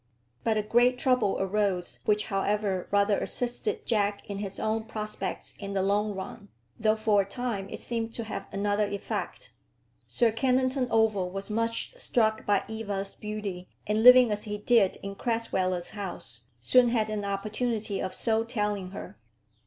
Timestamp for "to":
8.15-8.23